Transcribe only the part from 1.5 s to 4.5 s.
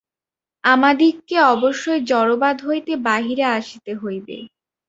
অবশ্যই জড়বাদ হইতে বাহিরে আসিতে হইবে।